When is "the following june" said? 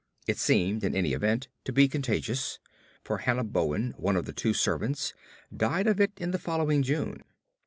6.31-7.21